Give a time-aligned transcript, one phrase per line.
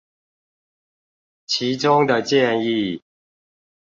[1.45, 3.03] 其中的建議